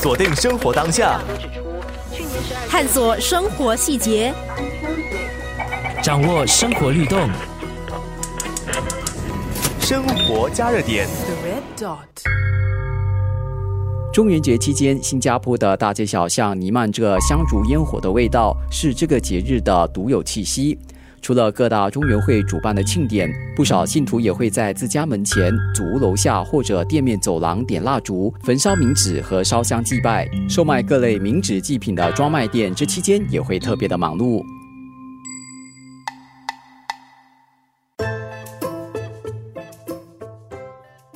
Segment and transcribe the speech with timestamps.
[0.00, 1.20] 锁定生活当下，
[2.68, 4.32] 探索生活细节，
[6.00, 7.28] 掌握生活律动，
[9.80, 11.08] 生活加热点。
[11.26, 11.96] The Red Dot
[14.12, 20.78] 中元节期间，新加坡的大街小巷弥漫着香烛烟火的味道，是这个节日的独有气息。
[21.20, 30.28] 除了各大中原会主办的庆典，不少信徒也会在自家门前、祖屋楼下或者店面走廊点蜡烛、焚烧冥纸和烧香祭拜。
[30.48, 34.42] 售卖各类冥纸祭品的专卖店，这期间也会特别的忙碌。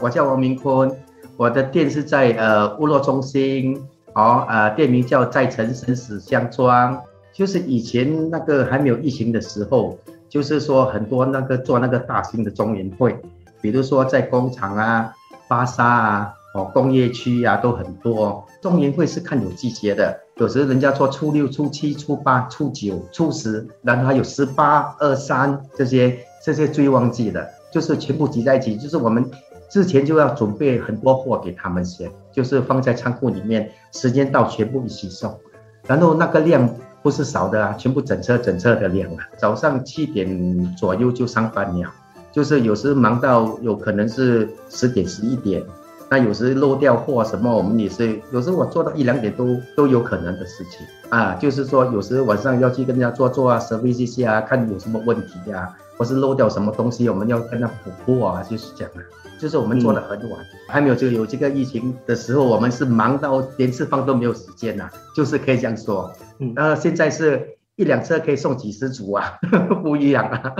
[0.00, 0.90] 我叫王明坤，
[1.36, 3.78] 我的店是在呃物落中心，
[4.14, 6.98] 哦，呃，店名叫在城生死相庄。
[7.40, 9.96] 就是以前那个还没有疫情的时候，
[10.28, 13.18] 就是说很多那个做那个大型的中原会，
[13.62, 15.10] 比如说在工厂啊、
[15.48, 18.44] 巴沙啊、哦工业区啊都很多。
[18.60, 28.76] 中原会是看有季节的，有时人家说初六、初七、初八、初九、初十，然后还有十八、二三这些这些最旺季的，就是全部集在一起。
[28.76, 29.24] 就是我们
[29.70, 35.40] 之前就要准备很多货给他们先，就是放在仓库里面，时间到全部一起送，
[35.86, 36.68] 然后那个量。
[37.02, 39.28] 不是少的啊，全部整车整车的量啊！
[39.38, 41.90] 早上七点左右就上班了，
[42.30, 45.62] 就是有时忙到有可能是十点十一点，
[46.10, 51.34] 那有时漏掉货什么，我们也是有时我做到一两点都都有可能的事情啊。
[51.34, 59.00] 就是说有时晚上要去跟人家做做啊，service 一下啊，看有什么问题啊，或是漏掉什么东西，我们要跟他补货啊，就是这样啊。
[59.40, 66.12] 就是我们做的很晚，还没有这个有这个疫情的时候，我们是忙到连吃饭都没有时间呐，就是可以这样说。
[66.38, 69.38] 嗯，那现在是一辆车可以送几十组啊，
[69.82, 70.52] 不一样啊。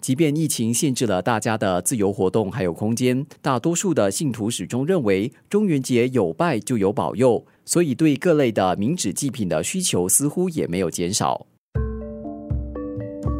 [0.00, 11.46] 即便疫情限制了大家的自由活动还有空间，大多数的信徒始终认为中元节有拜就有保佑，所以对各类的冥纸祭品的需求似乎也没有减少。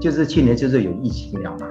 [0.00, 1.66] 就是去年就是有疫情了嘛。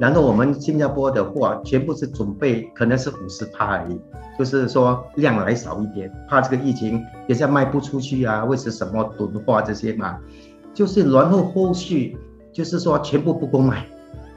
[0.00, 4.00] 然后我们新加坡的货全部是准备，可能是五十趴而已，
[4.38, 10.16] 就是说量来少一点，怕这个疫情等下卖不出去啊，或是什么囤货这些嘛，
[10.72, 12.16] 就是然后后续
[12.50, 13.84] 就是说全部不够买，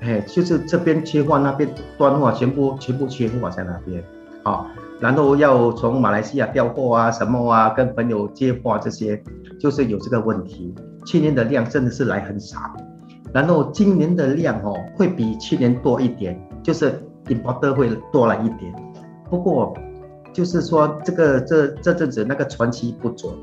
[0.02, 4.04] 哎，就是这边缺货，那边断货，全部全部缺货在那边，
[4.44, 4.68] 好，
[5.00, 9.24] 然后要从马来西亚调货啊，什么啊，跟朋友借货这些，
[9.58, 10.76] 就是有这个问题，
[11.06, 12.58] 去年的量真的是来很少。
[13.34, 16.94] 然后今年的量哦会比去年多一点，就是
[17.26, 18.72] import 会多了一点。
[19.30, 19.74] 不过
[20.32, 23.34] 就是说这个这这阵子那个传奇不准，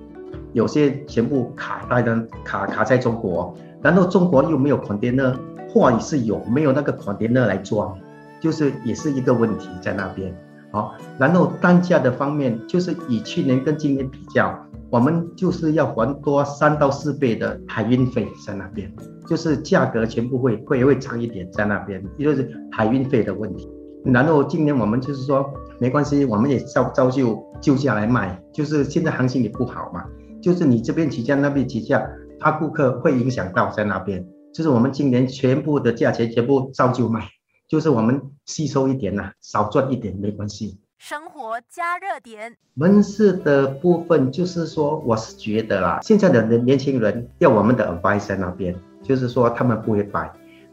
[0.53, 3.53] 有些全部卡在的卡卡在中国，
[3.83, 5.35] 然后中国又没有 container，
[5.69, 7.99] 货也是有没有那个 container 来装，
[8.41, 10.33] 就是也是一个问题在那边。
[10.71, 14.57] 好，然后单价的方面，就是以去年跟今年比较。
[14.91, 18.93] 我们就是要还多三到四倍的海运费在那边，
[19.29, 23.69] 就是价格全部会会会长一点在那边，就是海运费的问题。
[24.05, 25.49] 然后今年我们就是说
[25.79, 30.05] 没关系，我们也照照旧旧价来卖，就是现在行情也不好嘛，
[30.43, 32.03] 就是你这边起价那边起价，
[32.41, 37.29] 他顾客会影响到在那边，就是我们今年全部的价钱全部照旧卖，
[37.69, 40.81] 就是我们吸收一点呐，少赚一点没关系。
[41.03, 50.31] 生活加热点，门市的部分就是说，我是觉得啦，现在的年年轻人要我们的 advice 在那边，就是说他们不会摆，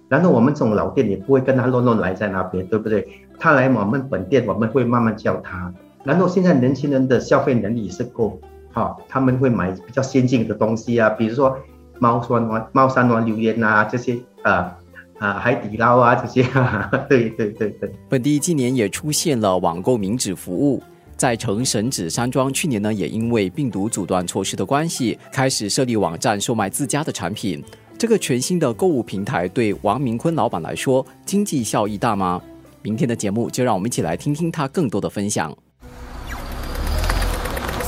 [0.10, 3.08] 然后我们这种老店也不会跟他乱乱来在那边，对不对？
[3.40, 5.74] 他来我们本店，我们会慢慢教他。
[6.04, 8.38] 然后现在年轻人的消费能力是够，
[8.74, 11.58] 哈，他们会买比较先进的东西啊，比如说
[12.00, 14.78] 猫山王、猫山王榴莲啊这些啊。
[15.20, 16.44] 啊，海底捞啊，这些，
[17.10, 17.92] 对对对对。
[18.08, 20.82] 本地今年也出现了网购冥纸服务，
[21.16, 27.64] 在城神纸山庄，去年呢也因为病毒阻断措施的关系，开始设立网站售卖自家的产品。
[27.98, 32.40] 这个全新的购物平台对王明坤老板来说，经济效益大吗？
[32.84, 35.52] 明天的节目就让我们一起来听听他更多的分享。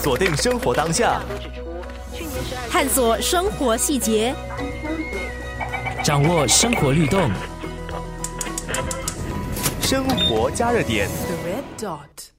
[0.02, 1.22] 锁定生活当下，
[2.72, 4.34] 探索生活细节。
[6.10, 7.30] 掌握生活律动，
[9.80, 11.08] 生活加热点。
[11.08, 12.39] The red dot。